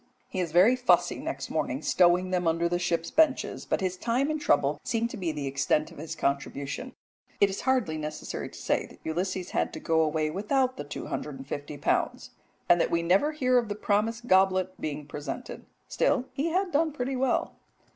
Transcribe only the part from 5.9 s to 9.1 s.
of his contribution. It is hardly necessary to say that